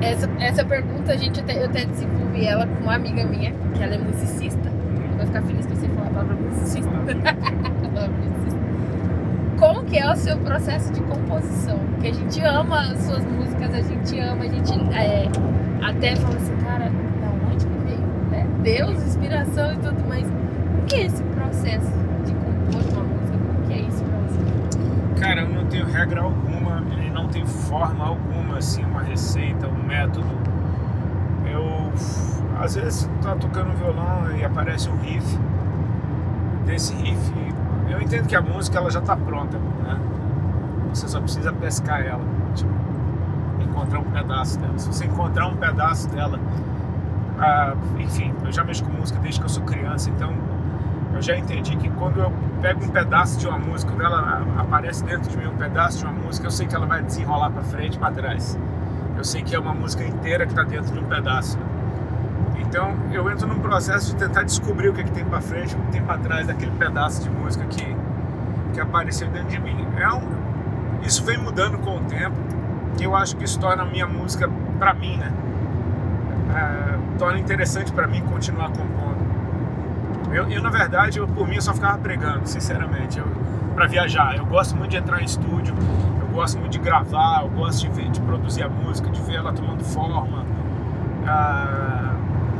essa, 0.00 0.28
essa 0.38 0.64
pergunta 0.64 1.12
a 1.12 1.16
gente 1.16 1.40
até, 1.40 1.58
eu 1.58 1.66
até 1.66 1.84
desenvolvi 1.84 2.44
ela 2.44 2.66
com 2.66 2.82
uma 2.82 2.94
amiga 2.94 3.24
minha, 3.24 3.52
que 3.74 3.82
ela 3.82 3.94
é 3.94 3.98
musicista. 3.98 4.77
Vai 5.18 5.26
ficar 5.26 5.42
feliz 5.42 5.66
que 5.66 5.74
você 5.74 5.86
falar 5.88 6.06
a 6.06 6.10
palavra 6.10 6.36
musicista. 6.36 6.88
Como 9.58 9.84
que 9.84 9.98
é 9.98 10.12
o 10.12 10.14
seu 10.14 10.38
processo 10.38 10.92
de 10.92 11.00
composição? 11.00 11.76
Porque 11.90 12.06
a 12.06 12.14
gente 12.14 12.40
ama 12.40 12.82
as 12.82 13.00
suas 13.00 13.24
músicas, 13.24 13.74
a 13.74 13.82
gente 13.82 14.16
ama, 14.20 14.44
a 14.44 14.48
gente 14.48 14.72
é, 14.94 15.28
até 15.82 16.14
fala 16.14 16.36
assim, 16.36 16.54
cara, 16.58 16.84
da 16.84 17.30
onde 17.52 17.66
que 17.66 17.78
veio? 17.84 18.06
Né? 18.30 18.46
Deus, 18.62 19.02
inspiração 19.02 19.72
e 19.72 19.78
tudo, 19.78 20.04
mas 20.08 20.24
o 20.24 20.84
que 20.86 20.94
é 20.94 21.06
esse 21.06 21.24
processo 21.24 21.90
de 22.24 22.32
compor 22.34 22.80
uma 22.92 23.02
música? 23.02 23.36
O 23.36 23.66
que 23.66 23.72
é 23.72 23.78
isso 23.78 24.04
pra 24.04 24.18
você? 24.18 24.38
Cara, 25.20 25.40
eu 25.40 25.48
não 25.48 25.66
tenho 25.66 25.86
regra 25.86 26.20
alguma, 26.20 26.84
ele 26.92 27.10
não 27.10 27.26
tem 27.26 27.44
forma 27.44 28.06
alguma, 28.06 28.58
assim, 28.58 28.84
uma 28.84 29.02
receita, 29.02 29.66
um 29.66 29.82
método. 29.84 30.28
Eu, 31.50 31.90
às 32.58 32.74
vezes, 32.74 33.08
tá 33.22 33.34
tocando 33.36 33.72
violão 33.76 34.30
e 34.36 34.44
aparece 34.44 34.88
um 34.88 34.96
riff. 34.98 35.38
Desse 36.66 36.94
riff, 36.94 37.32
eu 37.88 38.00
entendo 38.00 38.26
que 38.26 38.36
a 38.36 38.42
música 38.42 38.78
ela 38.78 38.90
já 38.90 39.00
tá 39.00 39.16
pronta, 39.16 39.58
né? 39.58 39.98
Você 40.92 41.08
só 41.08 41.20
precisa 41.20 41.52
pescar 41.52 42.02
ela, 42.04 42.24
tipo, 42.54 42.70
encontrar 43.60 44.00
um 44.00 44.10
pedaço 44.10 44.58
dela. 44.58 44.78
Se 44.78 44.86
você 44.86 45.06
encontrar 45.06 45.46
um 45.46 45.56
pedaço 45.56 46.08
dela, 46.10 46.38
ah, 47.38 47.74
enfim, 47.98 48.34
eu 48.44 48.52
já 48.52 48.64
mexo 48.64 48.84
com 48.84 48.92
música 48.92 49.18
desde 49.20 49.40
que 49.40 49.46
eu 49.46 49.50
sou 49.50 49.62
criança, 49.62 50.10
então 50.10 50.34
eu 51.14 51.22
já 51.22 51.36
entendi 51.36 51.76
que 51.76 51.88
quando 51.90 52.20
eu 52.20 52.32
pego 52.60 52.84
um 52.84 52.88
pedaço 52.88 53.38
de 53.38 53.46
uma 53.46 53.58
música, 53.58 53.92
quando 53.92 54.04
ela 54.04 54.42
aparece 54.58 55.04
dentro 55.04 55.30
de 55.30 55.36
mim 55.36 55.46
um 55.46 55.56
pedaço 55.56 55.98
de 55.98 56.04
uma 56.04 56.12
música, 56.12 56.46
eu 56.46 56.50
sei 56.50 56.66
que 56.66 56.74
ela 56.74 56.86
vai 56.86 57.02
desenrolar 57.02 57.50
para 57.50 57.62
frente 57.62 57.98
para 57.98 58.12
trás. 58.12 58.58
Eu 59.16 59.24
sei 59.24 59.42
que 59.42 59.54
é 59.54 59.58
uma 59.58 59.74
música 59.74 60.04
inteira 60.04 60.44
que 60.44 60.52
está 60.52 60.62
dentro 60.62 60.92
de 60.92 60.98
um 60.98 61.04
pedaço. 61.04 61.58
Então 62.60 62.94
eu 63.12 63.30
entro 63.30 63.46
num 63.46 63.60
processo 63.60 64.14
de 64.14 64.16
tentar 64.16 64.42
descobrir 64.42 64.88
o 64.88 64.94
que, 64.94 65.00
é 65.00 65.04
que 65.04 65.10
tem 65.10 65.24
para 65.24 65.40
frente, 65.40 65.74
o 65.74 65.78
que 65.78 65.92
tem 65.92 66.02
para 66.02 66.18
trás 66.18 66.46
daquele 66.46 66.72
pedaço 66.72 67.22
de 67.22 67.30
música 67.30 67.64
que, 67.66 67.96
que 68.74 68.80
apareceu 68.80 69.28
dentro 69.28 69.48
de 69.48 69.60
mim. 69.60 69.86
É 69.96 70.12
um, 70.12 70.28
isso 71.02 71.24
vem 71.24 71.38
mudando 71.38 71.78
com 71.78 71.96
o 71.96 72.00
tempo. 72.00 72.36
E 73.00 73.04
eu 73.04 73.14
acho 73.14 73.36
que 73.36 73.44
isso 73.44 73.58
torna 73.60 73.82
a 73.82 73.86
minha 73.86 74.06
música 74.06 74.50
para 74.78 74.92
mim, 74.92 75.16
né? 75.16 75.32
É, 76.54 76.98
torna 77.18 77.38
interessante 77.38 77.92
para 77.92 78.06
mim 78.06 78.22
continuar 78.22 78.68
compondo. 78.70 79.18
Eu, 80.32 80.48
eu, 80.50 80.62
na 80.62 80.70
verdade, 80.70 81.18
eu, 81.18 81.26
por 81.26 81.46
mim, 81.46 81.56
eu 81.56 81.62
só 81.62 81.72
ficava 81.72 81.96
pregando, 81.98 82.46
sinceramente, 82.46 83.22
para 83.74 83.86
viajar. 83.86 84.36
Eu 84.36 84.44
gosto 84.44 84.76
muito 84.76 84.90
de 84.90 84.96
entrar 84.96 85.22
em 85.22 85.24
estúdio, 85.24 85.74
eu 86.20 86.26
gosto 86.28 86.58
muito 86.58 86.72
de 86.72 86.78
gravar, 86.78 87.42
eu 87.42 87.48
gosto 87.48 87.80
de, 87.80 87.88
ver, 87.88 88.10
de 88.10 88.20
produzir 88.20 88.62
a 88.62 88.68
música, 88.68 89.08
de 89.10 89.20
ver 89.22 89.36
ela 89.36 89.52
tomando 89.52 89.84
forma. 89.84 90.44
Ah, 91.26 92.07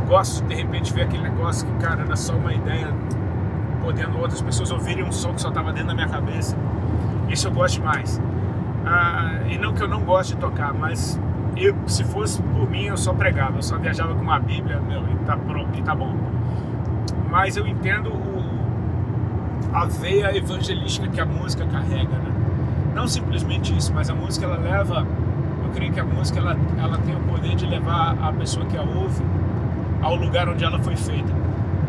de, 0.08 0.42
de 0.42 0.54
repente, 0.54 0.92
ver 0.92 1.02
aquele 1.02 1.22
negócio 1.22 1.66
que, 1.66 1.72
cara, 1.84 2.02
era 2.02 2.16
só 2.16 2.34
uma 2.34 2.52
ideia, 2.52 2.88
podendo 3.82 4.18
outras 4.18 4.40
pessoas 4.40 4.70
ouvirem 4.70 5.04
um 5.04 5.12
som 5.12 5.34
que 5.34 5.40
só 5.40 5.48
estava 5.48 5.72
dentro 5.72 5.88
da 5.88 5.94
minha 5.94 6.08
cabeça. 6.08 6.56
Isso 7.28 7.48
eu 7.48 7.52
gosto 7.52 7.82
mais. 7.82 8.20
Ah, 8.86 9.40
e 9.48 9.58
não 9.58 9.74
que 9.74 9.82
eu 9.82 9.88
não 9.88 10.02
goste 10.02 10.34
de 10.34 10.40
tocar, 10.40 10.72
mas 10.72 11.20
eu, 11.56 11.76
se 11.86 12.04
fosse 12.04 12.42
por 12.42 12.68
mim, 12.70 12.84
eu 12.84 12.96
só 12.96 13.12
pregava, 13.12 13.58
eu 13.58 13.62
só 13.62 13.76
viajava 13.76 14.14
com 14.14 14.22
uma 14.22 14.38
Bíblia, 14.38 14.80
meu, 14.80 15.02
e 15.02 15.16
tá 15.26 15.36
pronto, 15.36 15.78
e 15.78 15.82
tá 15.82 15.94
bom. 15.94 16.16
Mas 17.30 17.56
eu 17.56 17.66
entendo 17.66 18.08
o, 18.08 18.44
a 19.74 19.84
veia 19.84 20.34
evangelística 20.34 21.06
que 21.08 21.20
a 21.20 21.26
música 21.26 21.66
carrega, 21.66 22.16
né? 22.16 22.32
Não 22.94 23.06
simplesmente 23.06 23.76
isso, 23.76 23.92
mas 23.92 24.08
a 24.08 24.14
música 24.14 24.46
ela 24.46 24.56
leva, 24.56 25.06
eu 25.64 25.70
creio 25.74 25.92
que 25.92 26.00
a 26.00 26.04
música 26.04 26.40
ela, 26.40 26.56
ela 26.78 26.96
tem 26.98 27.14
o 27.14 27.20
poder 27.20 27.54
de 27.54 27.66
levar 27.66 28.16
a 28.20 28.32
pessoa 28.32 28.64
que 28.66 28.76
a 28.76 28.82
ouve 28.82 29.22
ao 30.02 30.14
lugar 30.14 30.48
onde 30.48 30.64
ela 30.64 30.78
foi 30.78 30.96
feita. 30.96 31.32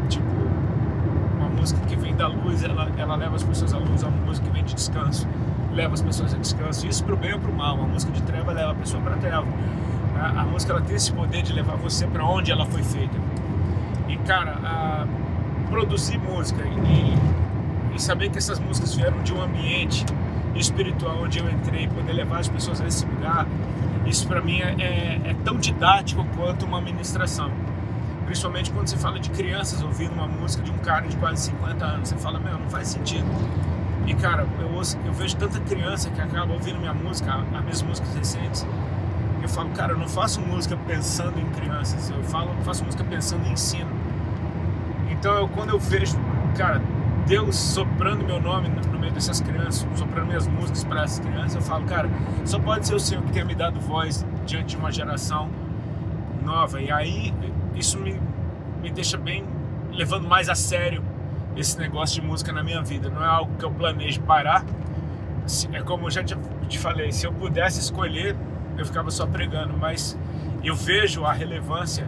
Tipo, 0.07 0.25
uma 1.37 1.49
música 1.49 1.79
que 1.85 1.95
vem 1.95 2.15
da 2.15 2.27
luz, 2.27 2.63
ela, 2.63 2.89
ela 2.97 3.15
leva 3.15 3.35
as 3.35 3.43
pessoas 3.43 3.73
à 3.73 3.77
luz, 3.77 4.03
uma 4.03 4.11
música 4.11 4.47
que 4.47 4.53
vem 4.53 4.63
de 4.63 4.75
descanso 4.75 5.27
leva 5.73 5.93
as 5.93 6.01
pessoas 6.01 6.33
a 6.33 6.37
descanso. 6.37 6.87
Isso 6.87 7.03
para 7.03 7.13
o 7.13 7.17
bem 7.17 7.33
ou 7.33 7.39
para 7.39 7.49
o 7.49 7.55
mal. 7.55 7.75
Uma 7.75 7.87
música 7.87 8.11
de 8.11 8.21
treva 8.23 8.51
leva 8.51 8.71
a 8.71 8.75
pessoa 8.75 9.01
para 9.01 9.15
a 9.15 9.17
treva. 9.17 9.45
A, 10.19 10.41
a, 10.41 10.43
música 10.43 10.73
ela 10.73 10.81
tem 10.81 10.95
esse 10.95 11.11
poder 11.13 11.41
de 11.41 11.53
levar 11.53 11.75
você 11.77 12.05
para 12.07 12.25
onde 12.25 12.51
ela 12.51 12.65
foi 12.65 12.83
feita. 12.83 13.15
E 14.07 14.17
cara, 14.17 14.57
a, 14.63 15.07
produzir 15.69 16.17
música 16.17 16.61
e, 16.65 17.95
e 17.95 18.01
saber 18.01 18.29
que 18.29 18.37
essas 18.37 18.59
músicas 18.59 18.95
vieram 18.95 19.21
de 19.21 19.33
um 19.33 19.41
ambiente 19.41 20.05
espiritual 20.55 21.19
onde 21.21 21.39
eu 21.39 21.49
entrei, 21.49 21.87
poder 21.87 22.11
levar 22.11 22.39
as 22.39 22.49
pessoas 22.49 22.81
a 22.81 22.87
esse 22.87 23.05
lugar, 23.05 23.47
isso 24.05 24.27
para 24.27 24.41
mim 24.41 24.59
é, 24.59 24.75
é, 24.79 25.21
é, 25.29 25.35
tão 25.45 25.57
didático 25.57 26.25
quanto 26.35 26.65
uma 26.65 26.81
ministração. 26.81 27.51
Principalmente 28.29 28.69
quando 28.69 28.87
você 28.87 28.95
fala 28.95 29.19
de 29.19 29.27
crianças 29.31 29.81
ouvindo 29.81 30.13
uma 30.13 30.27
música 30.27 30.61
de 30.61 30.69
um 30.69 30.77
cara 30.77 31.07
de 31.07 31.17
quase 31.17 31.45
50 31.45 31.83
anos, 31.83 32.09
você 32.09 32.15
fala, 32.15 32.39
meu, 32.39 32.59
não 32.59 32.69
faz 32.69 32.89
sentido. 32.89 33.25
E 34.05 34.13
cara, 34.13 34.47
eu, 34.61 34.71
ouço, 34.71 34.99
eu 35.03 35.11
vejo 35.11 35.35
tanta 35.35 35.59
criança 35.61 36.11
que 36.11 36.21
acaba 36.21 36.53
ouvindo 36.53 36.77
minha 36.77 36.93
música, 36.93 37.33
as 37.33 37.61
minhas 37.63 37.81
músicas 37.81 38.13
recentes. 38.13 38.67
Eu 39.41 39.49
falo, 39.49 39.71
cara, 39.71 39.93
eu 39.93 39.97
não 39.97 40.07
faço 40.07 40.39
música 40.41 40.77
pensando 40.85 41.39
em 41.39 41.45
crianças, 41.49 42.11
eu 42.11 42.23
falo, 42.23 42.53
faço 42.63 42.85
música 42.85 43.03
pensando 43.03 43.47
em 43.47 43.53
ensino. 43.53 43.89
Então 45.09 45.33
eu, 45.35 45.47
quando 45.47 45.71
eu 45.71 45.79
vejo, 45.79 46.15
cara, 46.55 46.79
Deus 47.25 47.55
soprando 47.55 48.23
meu 48.23 48.39
nome 48.39 48.69
no 48.69 48.99
meio 48.99 49.11
dessas 49.11 49.41
crianças, 49.41 49.87
soprando 49.97 50.27
minhas 50.27 50.45
músicas 50.45 50.83
para 50.83 51.03
essas 51.03 51.17
crianças, 51.17 51.55
eu 51.55 51.61
falo, 51.63 51.83
cara, 51.85 52.07
só 52.45 52.59
pode 52.59 52.85
ser 52.85 52.93
o 52.93 52.99
Senhor 52.99 53.23
que 53.23 53.31
tenha 53.31 53.45
me 53.45 53.55
dado 53.55 53.79
voz 53.79 54.23
diante 54.45 54.75
de 54.75 54.77
uma 54.77 54.91
geração 54.91 55.49
nova. 56.43 56.79
E 56.79 56.91
aí 56.91 57.33
isso 57.75 57.97
me, 57.99 58.19
me 58.81 58.91
deixa 58.91 59.17
bem 59.17 59.45
levando 59.91 60.27
mais 60.27 60.49
a 60.49 60.55
sério 60.55 61.03
esse 61.55 61.77
negócio 61.77 62.21
de 62.21 62.27
música 62.27 62.51
na 62.51 62.63
minha 62.63 62.81
vida. 62.81 63.09
Não 63.09 63.23
é 63.23 63.27
algo 63.27 63.55
que 63.57 63.65
eu 63.65 63.71
planejo 63.71 64.21
parar. 64.21 64.63
É 65.73 65.81
como 65.81 66.07
eu 66.07 66.11
já 66.11 66.23
te 66.23 66.79
falei, 66.79 67.11
se 67.11 67.25
eu 67.25 67.33
pudesse 67.33 67.79
escolher, 67.79 68.35
eu 68.77 68.85
ficava 68.85 69.09
só 69.09 69.25
pregando, 69.25 69.75
mas 69.75 70.17
eu 70.63 70.75
vejo 70.75 71.25
a 71.25 71.33
relevância 71.33 72.07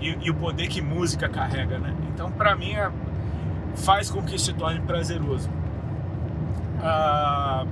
e, 0.00 0.16
e 0.22 0.30
o 0.30 0.34
poder 0.34 0.66
que 0.68 0.80
música 0.80 1.28
carrega, 1.28 1.78
né? 1.78 1.94
Então, 2.12 2.30
para 2.32 2.56
mim, 2.56 2.72
é, 2.72 2.90
faz 3.76 4.10
com 4.10 4.22
que 4.22 4.38
se 4.38 4.52
torne 4.54 4.80
prazeroso. 4.80 5.50
Ah, 6.82 7.66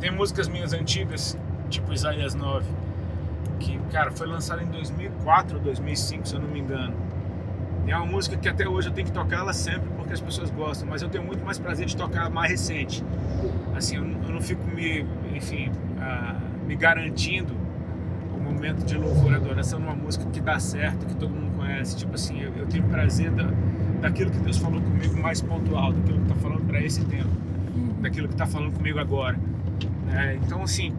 tem 0.00 0.10
músicas 0.10 0.48
minhas 0.48 0.72
antigas, 0.72 1.38
tipo 1.70 1.92
Isaías 1.92 2.34
9, 2.34 2.66
que, 3.62 3.78
cara, 3.90 4.10
foi 4.10 4.26
lançada 4.26 4.62
em 4.62 4.66
2004 4.66 5.56
ou 5.56 5.62
2005, 5.62 6.28
se 6.28 6.34
eu 6.34 6.40
não 6.40 6.48
me 6.48 6.60
engano. 6.60 6.94
E 7.86 7.90
é 7.90 7.96
uma 7.96 8.06
música 8.06 8.36
que 8.36 8.48
até 8.48 8.68
hoje 8.68 8.88
eu 8.88 8.92
tenho 8.92 9.06
que 9.06 9.12
tocar 9.12 9.38
ela 9.38 9.52
sempre 9.52 9.88
porque 9.96 10.12
as 10.12 10.20
pessoas 10.20 10.50
gostam, 10.50 10.86
mas 10.88 11.02
eu 11.02 11.08
tenho 11.08 11.24
muito 11.24 11.44
mais 11.44 11.58
prazer 11.58 11.86
de 11.86 11.96
tocar 11.96 12.28
mais 12.30 12.50
recente. 12.50 13.04
Assim, 13.74 13.96
eu 13.96 14.04
não, 14.04 14.22
eu 14.22 14.34
não 14.34 14.40
fico 14.40 14.64
me, 14.66 15.04
enfim, 15.34 15.70
uh, 15.96 16.66
me 16.66 16.76
garantindo 16.76 17.52
o 18.36 18.40
momento 18.40 18.84
de 18.84 18.96
louvor 18.96 19.32
e 19.32 19.36
adoração 19.36 19.80
numa 19.80 19.94
música 19.94 20.24
que 20.26 20.40
dá 20.40 20.58
certo, 20.60 21.06
que 21.06 21.14
todo 21.16 21.30
mundo 21.30 21.56
conhece. 21.56 21.96
Tipo 21.96 22.14
assim, 22.14 22.40
eu, 22.40 22.52
eu 22.56 22.66
tenho 22.66 22.84
prazer 22.84 23.30
da, 23.30 23.48
daquilo 24.00 24.30
que 24.30 24.38
Deus 24.38 24.58
falou 24.58 24.80
comigo 24.80 25.20
mais 25.20 25.40
pontual, 25.40 25.92
daquilo 25.92 26.18
que 26.18 26.24
está 26.24 26.36
falando 26.36 26.66
para 26.66 26.80
esse 26.80 27.04
tempo, 27.04 27.30
daquilo 28.00 28.28
que 28.28 28.34
está 28.34 28.46
falando 28.46 28.72
comigo 28.72 28.98
agora. 28.98 29.38
É, 30.12 30.34
então, 30.36 30.62
assim, 30.62 30.94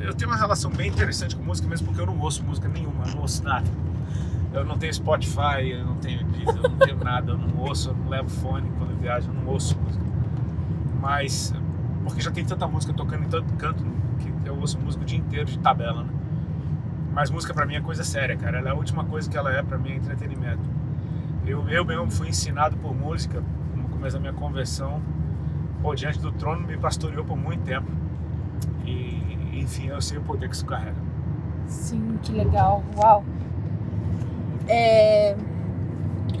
eu 0.00 0.14
tenho 0.14 0.30
uma 0.30 0.36
relação 0.36 0.70
bem 0.70 0.88
interessante 0.88 1.34
com 1.34 1.42
música, 1.42 1.68
mesmo 1.68 1.86
porque 1.86 2.00
eu 2.00 2.06
não 2.06 2.18
ouço 2.18 2.42
música 2.44 2.68
nenhuma, 2.68 3.06
eu 3.06 3.14
não 3.14 3.20
ouço 3.22 3.42
nada. 3.42 3.66
Eu 4.52 4.64
não 4.64 4.78
tenho 4.78 4.94
Spotify, 4.94 5.70
eu 5.70 5.84
não 5.84 5.96
tenho 5.96 6.20
eu 6.20 6.70
não 6.70 6.78
tenho 6.78 6.96
nada, 6.96 7.32
eu 7.32 7.38
não 7.38 7.56
ouço, 7.58 7.90
eu 7.90 7.94
não 7.94 8.08
levo 8.08 8.28
fone 8.28 8.70
quando 8.78 8.90
eu 8.90 8.96
viajo, 8.96 9.28
eu 9.28 9.34
não 9.34 9.46
ouço 9.46 9.76
música. 9.78 10.04
Mas, 11.00 11.52
porque 12.04 12.20
já 12.20 12.30
tem 12.30 12.44
tanta 12.44 12.66
música 12.66 12.92
tocando 12.92 13.24
em 13.24 13.28
tanto 13.28 13.52
canto 13.54 13.84
que 14.18 14.48
eu 14.48 14.58
ouço 14.58 14.78
música 14.78 15.02
o 15.02 15.06
dia 15.06 15.18
inteiro 15.18 15.46
de 15.46 15.58
tabela, 15.58 16.04
né? 16.04 16.10
Mas 17.12 17.30
música 17.30 17.54
pra 17.54 17.64
mim 17.64 17.74
é 17.74 17.80
coisa 17.80 18.04
séria, 18.04 18.36
cara. 18.36 18.58
Ela 18.58 18.68
é 18.68 18.72
a 18.72 18.74
última 18.74 19.04
coisa 19.04 19.28
que 19.28 19.36
ela 19.36 19.52
é 19.52 19.62
pra 19.62 19.78
mim 19.78 19.92
é 19.92 19.96
entretenimento. 19.96 20.60
Eu, 21.46 21.68
eu 21.68 21.84
mesmo 21.84 22.10
fui 22.10 22.28
ensinado 22.28 22.76
por 22.76 22.94
música 22.94 23.42
no 23.74 23.88
começo 23.88 24.16
da 24.16 24.20
minha 24.20 24.32
conversão. 24.32 25.00
Pô, 25.80 25.94
diante 25.94 26.18
do 26.18 26.30
trono 26.32 26.66
me 26.66 26.76
pastoreou 26.76 27.24
por 27.24 27.36
muito 27.36 27.62
tempo. 27.62 27.90
E, 28.84 29.35
enfim, 29.60 29.88
eu 29.88 30.00
sei 30.00 30.18
o 30.18 30.22
poder 30.22 30.48
que 30.48 30.54
isso 30.54 30.66
carrega. 30.66 30.96
Sim, 31.66 32.18
que 32.22 32.32
legal. 32.32 32.82
Uau! 32.96 33.24
É... 34.68 35.36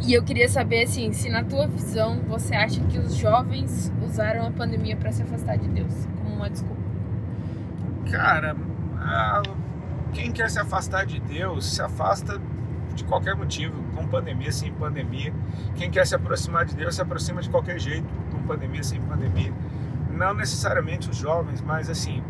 E 0.02 0.12
eu 0.12 0.22
queria 0.22 0.48
saber, 0.48 0.84
assim, 0.84 1.12
se 1.12 1.28
na 1.28 1.42
tua 1.42 1.66
visão 1.66 2.20
você 2.28 2.54
acha 2.54 2.80
que 2.84 2.98
os 2.98 3.14
jovens 3.14 3.92
usaram 4.04 4.46
a 4.46 4.50
pandemia 4.50 4.96
para 4.96 5.10
se 5.10 5.22
afastar 5.22 5.56
de 5.56 5.68
Deus 5.68 6.06
como 6.22 6.36
uma 6.36 6.50
desculpa? 6.50 6.82
Cara, 8.10 8.56
quem 10.12 10.30
quer 10.32 10.50
se 10.50 10.58
afastar 10.58 11.06
de 11.06 11.20
Deus 11.20 11.74
se 11.74 11.82
afasta 11.82 12.40
de 12.94 13.04
qualquer 13.04 13.36
motivo, 13.36 13.82
com 13.94 14.06
pandemia, 14.06 14.50
sem 14.50 14.72
pandemia. 14.72 15.32
Quem 15.74 15.90
quer 15.90 16.06
se 16.06 16.14
aproximar 16.14 16.64
de 16.64 16.74
Deus 16.74 16.94
se 16.94 17.02
aproxima 17.02 17.42
de 17.42 17.50
qualquer 17.50 17.78
jeito, 17.78 18.08
com 18.30 18.42
pandemia, 18.42 18.82
sem 18.82 19.00
pandemia. 19.02 19.52
Não 20.10 20.34
necessariamente 20.34 21.10
os 21.10 21.16
jovens, 21.16 21.60
mas 21.60 21.90
assim, 21.90 22.22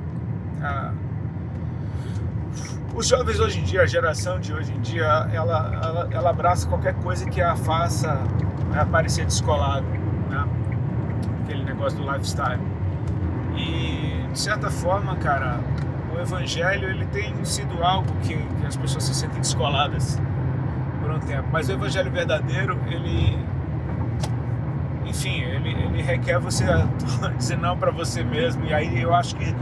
os 2.97 3.07
jovens 3.07 3.39
hoje 3.39 3.61
em 3.61 3.63
dia, 3.63 3.83
a 3.83 3.87
geração 3.87 4.41
de 4.41 4.53
hoje 4.55 4.73
em 4.73 4.81
dia, 4.81 5.29
ela, 5.33 5.71
ela, 5.83 6.09
ela 6.11 6.31
abraça 6.31 6.67
qualquer 6.67 6.95
coisa 6.95 7.29
que 7.29 7.43
a 7.43 7.55
faça 7.55 8.15
né, 8.71 8.87
parecer 8.91 9.27
descolado, 9.27 9.87
né? 10.31 10.45
aquele 11.43 11.63
negócio 11.65 11.99
do 11.99 12.11
lifestyle. 12.11 12.61
E 13.55 14.27
de 14.33 14.39
certa 14.39 14.71
forma, 14.71 15.15
cara, 15.17 15.61
o 16.15 16.19
evangelho 16.19 16.89
ele 16.89 17.05
tem 17.07 17.45
sido 17.45 17.85
algo 17.85 18.11
que, 18.23 18.35
que 18.35 18.67
as 18.67 18.77
pessoas 18.77 19.05
se 19.05 19.15
sentem 19.15 19.41
descoladas 19.41 20.19
por 21.03 21.11
um 21.11 21.21
tempo. 21.21 21.49
Mas 21.53 21.69
o 21.69 21.73
evangelho 21.73 22.11
verdadeiro, 22.11 22.79
ele 22.87 23.39
enfim, 25.05 25.41
ele, 25.41 25.71
ele 25.71 26.03
requer 26.03 26.39
você 26.39 26.65
dizer 27.37 27.59
não 27.59 27.77
para 27.77 27.91
você 27.91 28.25
mesmo. 28.25 28.65
E 28.65 28.73
aí 28.73 29.01
eu 29.01 29.15
acho 29.15 29.37
que 29.37 29.55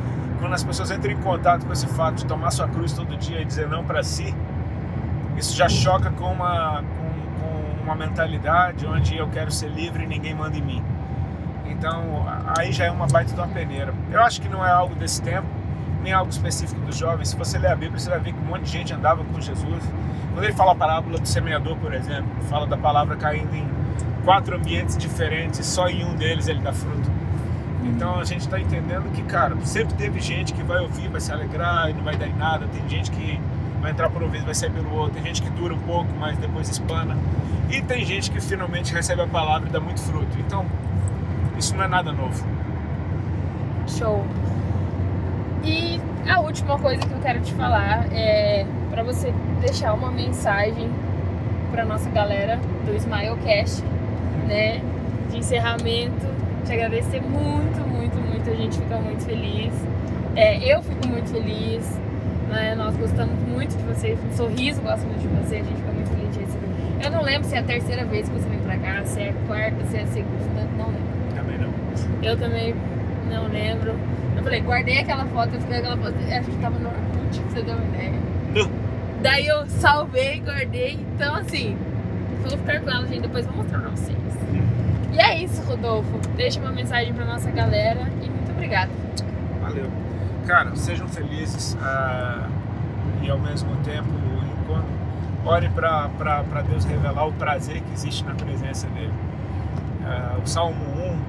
quando 0.45 0.53
as 0.53 0.63
pessoas 0.63 0.91
entram 0.91 1.11
em 1.11 1.17
contato 1.17 1.65
com 1.65 1.73
esse 1.73 1.87
fato 1.87 2.17
de 2.17 2.27
tomar 2.27 2.51
sua 2.51 2.69
cruz 2.69 2.93
todo 2.93 3.17
dia 3.17 3.41
e 3.41 3.47
dizer 3.47 3.67
não 3.67 3.83
para 3.83 4.03
si, 4.03 4.35
isso 5.39 5.57
já 5.57 5.71
choca 5.71 6.11
com 6.11 6.31
uma, 6.31 6.83
com, 6.83 7.79
com, 7.79 7.83
uma 7.85 7.95
mentalidade 7.95 8.87
onde 8.87 9.17
eu 9.17 9.27
quero 9.29 9.51
ser 9.51 9.69
livre 9.71 10.05
e 10.05 10.07
ninguém 10.07 10.35
manda 10.35 10.55
em 10.55 10.61
mim. 10.61 10.85
Então 11.65 12.27
aí 12.59 12.73
já 12.73 12.85
é 12.85 12.91
uma 12.91 13.07
baita 13.07 13.33
de 13.33 13.41
uma 13.41 13.49
peneira. 13.49 13.95
Eu 14.13 14.21
acho 14.21 14.43
que 14.43 14.47
não 14.47 14.63
é 14.63 14.71
algo 14.71 14.95
desse 14.95 15.23
tempo, 15.23 15.47
nem 16.03 16.13
algo 16.13 16.31
específico 16.31 16.79
dos 16.83 16.99
jovens. 16.99 17.31
Se 17.31 17.37
você 17.37 17.59
ler 17.59 17.71
a 17.71 17.75
Bíblia, 17.75 17.99
você 17.99 18.11
vai 18.11 18.21
ver 18.21 18.35
que 18.35 18.39
um 18.39 18.45
monte 18.45 18.65
de 18.65 18.71
gente 18.71 18.93
andava 18.93 19.25
com 19.25 19.41
Jesus. 19.41 19.83
Quando 20.35 20.45
ele 20.45 20.53
fala 20.53 20.73
a 20.73 20.75
parábola 20.75 21.19
do 21.19 21.27
semeador, 21.27 21.75
por 21.79 21.95
exemplo, 21.95 22.29
fala 22.51 22.67
da 22.67 22.77
palavra 22.77 23.17
caindo 23.17 23.55
em 23.55 23.67
quatro 24.27 24.55
ambientes 24.55 24.99
diferentes, 24.99 25.65
só 25.65 25.89
em 25.89 26.05
um 26.05 26.15
deles 26.15 26.49
ele 26.49 26.61
dá 26.61 26.73
fruto. 26.75 27.14
Então 27.85 28.19
a 28.19 28.25
gente 28.25 28.41
está 28.41 28.59
entendendo 28.59 29.13
que, 29.13 29.23
cara, 29.23 29.57
sempre 29.63 29.95
teve 29.95 30.21
gente 30.21 30.53
que 30.53 30.63
vai 30.63 30.83
ouvir, 30.83 31.09
vai 31.09 31.21
se 31.21 31.31
alegrar 31.31 31.91
e 31.91 31.93
não 31.93 32.03
vai 32.03 32.17
dar 32.17 32.27
em 32.27 32.35
nada. 32.35 32.67
Tem 32.67 32.89
gente 32.89 33.11
que 33.11 33.39
vai 33.81 33.91
entrar 33.91 34.09
por 34.09 34.23
um 34.23 34.27
ouvido, 34.27 34.47
vai 34.47 34.55
sair 34.55 34.71
pelo 34.71 34.93
outro. 34.95 35.15
Tem 35.15 35.23
gente 35.23 35.43
que 35.43 35.51
dura 35.51 35.75
um 35.75 35.81
pouco, 35.81 36.09
mas 36.19 36.39
depois 36.39 36.69
espana. 36.69 37.17
E 37.71 37.83
tem 37.83 38.05
gente 38.05 38.31
que 38.31 38.41
finalmente 38.41 38.93
recebe 38.95 39.23
a 39.23 39.27
palavra 39.27 39.69
e 39.69 39.73
dá 39.73 39.81
muito 39.81 40.01
fruto. 40.01 40.39
Então, 40.39 40.65
isso 41.59 41.77
não 41.77 41.85
é 41.85 41.89
nada 41.89 42.13
novo. 42.13 42.45
Show. 43.87 44.25
E 45.63 46.01
a 46.29 46.41
última 46.41 46.79
coisa 46.79 47.03
que 47.07 47.13
eu 47.13 47.21
quero 47.21 47.41
te 47.41 47.53
falar 47.55 48.07
é 48.13 48.67
para 48.91 49.03
você 49.03 49.33
deixar 49.61 49.93
uma 49.93 50.11
mensagem 50.11 50.91
para 51.71 51.85
nossa 51.85 52.09
galera 52.11 52.59
do 52.87 52.95
Smilecast, 52.95 53.83
né, 54.47 54.81
de 55.31 55.39
encerramento. 55.39 56.34
Te 56.65 56.73
agradecer 56.73 57.21
muito, 57.21 57.87
muito, 57.89 58.17
muito. 58.17 58.51
A 58.51 58.55
gente 58.55 58.79
fica 58.79 58.97
muito 58.97 59.25
feliz. 59.25 59.73
É, 60.35 60.57
eu 60.73 60.83
fico 60.83 61.07
muito 61.07 61.31
feliz. 61.31 62.01
Né? 62.49 62.75
Nós 62.75 62.97
gostamos 62.97 63.39
muito 63.47 63.77
de 63.77 63.83
você. 63.85 64.17
O 64.33 64.37
sorriso 64.37 64.81
gosta 64.81 65.07
muito 65.07 65.21
de 65.21 65.29
você. 65.29 65.57
A 65.57 65.59
gente 65.59 65.77
fica 65.77 65.93
muito 65.93 66.11
feliz 66.11 66.33
de 66.33 66.41
receber. 66.41 66.67
Eu 67.05 67.11
não 67.11 67.23
lembro 67.23 67.47
se 67.47 67.55
é 67.55 67.59
a 67.59 67.63
terceira 67.63 68.05
vez 68.05 68.29
que 68.29 68.35
você 68.35 68.49
vem 68.49 68.59
pra 68.61 68.79
cá, 68.79 69.05
se 69.05 69.21
é 69.21 69.31
a 69.31 69.47
quarta, 69.47 69.85
se 69.91 69.97
é 69.97 70.03
a 70.03 70.07
segunda. 70.07 70.65
Não 70.79 70.87
lembro. 70.87 71.35
Também 71.35 71.59
não. 71.59 71.73
Eu 72.23 72.39
também 72.39 72.75
não 73.31 73.47
lembro. 73.49 73.95
Eu 74.37 74.43
falei, 74.43 74.61
guardei 74.63 74.99
aquela 74.99 75.27
foto, 75.27 75.55
eu 75.55 75.61
fiquei 75.61 75.79
aquela 75.79 75.97
foto. 75.97 76.15
Acho 76.17 76.51
que 76.51 76.57
tava 76.59 76.79
no 76.79 76.89
Orkut, 76.89 77.41
pra 77.41 77.51
você 77.51 77.63
ter 77.63 77.73
uma 77.73 77.85
ideia. 77.85 78.13
Não. 78.55 78.71
Daí 79.23 79.47
eu 79.47 79.67
salvei, 79.67 80.41
guardei. 80.41 80.99
Então, 81.15 81.35
assim, 81.35 81.77
vou 82.43 82.59
ficar 82.59 82.81
com 82.81 82.91
ela, 82.91 83.07
gente. 83.07 83.23
Depois 83.23 83.47
vou 83.47 83.57
mostrar 83.57 83.81
pra 83.81 83.91
vocês. 83.91 84.17
Isso, 85.45 85.63
Rodolfo. 85.63 86.19
Deixa 86.37 86.59
uma 86.59 86.73
mensagem 86.73 87.13
pra 87.13 87.25
nossa 87.27 87.51
galera 87.51 88.09
e 88.23 88.31
muito 88.31 88.51
obrigada. 88.51 88.91
Valeu. 89.61 89.91
Cara, 90.47 90.75
sejam 90.75 91.07
felizes 91.07 91.75
uh, 91.75 92.49
e 93.23 93.31
ao 93.31 93.39
mesmo 93.39 93.77
tempo, 93.79 94.09
enquanto 94.63 94.87
ore 95.45 95.69
para 95.69 96.63
Deus 96.69 96.85
revelar 96.85 97.27
o 97.27 97.33
prazer 97.33 97.83
que 97.83 97.93
existe 97.93 98.25
na 98.25 98.35
presença 98.35 98.87
dele. 98.89 99.13
Uh, 99.13 100.43
o 100.43 100.47
Salmo 100.47 100.83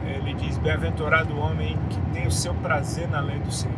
1, 0.05 0.09
ele 0.09 0.33
diz: 0.33 0.57
Bem-aventurado 0.57 1.33
o 1.33 1.39
homem 1.39 1.77
que 1.89 1.99
tem 2.13 2.25
o 2.25 2.31
seu 2.31 2.53
prazer 2.55 3.09
na 3.09 3.19
lei 3.19 3.39
do 3.39 3.51
Senhor. 3.51 3.75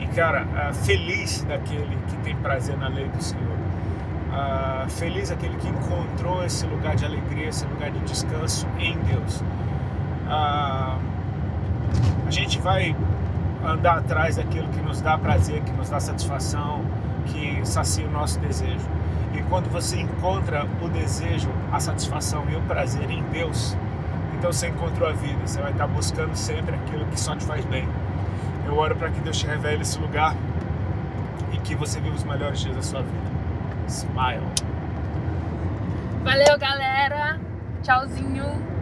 E, 0.00 0.06
cara, 0.08 0.44
uh, 0.44 0.74
feliz 0.74 1.42
daquele 1.42 1.96
que 2.08 2.16
tem 2.18 2.34
prazer 2.36 2.76
na 2.76 2.88
lei 2.88 3.08
do 3.08 3.22
Senhor. 3.22 3.45
Uh, 4.36 4.86
feliz 4.90 5.30
aquele 5.30 5.56
que 5.56 5.66
encontrou 5.66 6.44
esse 6.44 6.66
lugar 6.66 6.94
de 6.94 7.06
alegria, 7.06 7.48
esse 7.48 7.64
lugar 7.64 7.90
de 7.90 7.98
descanso 8.00 8.66
em 8.78 8.94
Deus. 8.98 9.40
Uh, 9.40 11.00
a 12.26 12.30
gente 12.30 12.58
vai 12.58 12.94
andar 13.64 13.96
atrás 13.96 14.36
daquilo 14.36 14.68
que 14.68 14.80
nos 14.82 15.00
dá 15.00 15.16
prazer, 15.16 15.62
que 15.62 15.72
nos 15.72 15.88
dá 15.88 15.98
satisfação, 15.98 16.84
que 17.24 17.60
sacia 17.64 18.06
o 18.06 18.10
nosso 18.10 18.38
desejo. 18.38 18.86
E 19.34 19.42
quando 19.44 19.70
você 19.70 20.00
encontra 20.00 20.66
o 20.82 20.88
desejo, 20.90 21.48
a 21.72 21.80
satisfação 21.80 22.44
e 22.50 22.56
o 22.56 22.60
prazer 22.62 23.10
em 23.10 23.22
Deus, 23.30 23.74
então 24.38 24.52
você 24.52 24.68
encontrou 24.68 25.08
a 25.08 25.12
vida. 25.12 25.46
Você 25.46 25.62
vai 25.62 25.72
estar 25.72 25.86
buscando 25.86 26.36
sempre 26.36 26.74
aquilo 26.74 27.06
que 27.06 27.18
só 27.18 27.34
te 27.34 27.44
faz 27.46 27.64
bem. 27.64 27.88
Eu 28.66 28.76
oro 28.76 28.94
para 28.96 29.08
que 29.10 29.20
Deus 29.20 29.38
te 29.38 29.46
revele 29.46 29.80
esse 29.80 29.98
lugar 29.98 30.36
e 31.52 31.58
que 31.58 31.74
você 31.74 32.00
viva 32.00 32.16
os 32.16 32.24
melhores 32.24 32.60
dias 32.60 32.76
da 32.76 32.82
sua 32.82 33.00
vida. 33.00 33.35
Smile. 33.88 34.42
Valeu, 36.24 36.58
galera. 36.58 37.38
Tchauzinho. 37.82 38.75